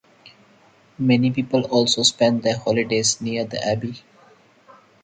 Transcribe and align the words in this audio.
Many 0.97 1.29
people 1.29 1.65
also 1.65 2.01
spend 2.01 2.41
their 2.41 2.57
holidays 2.57 3.21
near 3.21 3.45
the 3.45 3.63
abbey. 3.63 4.01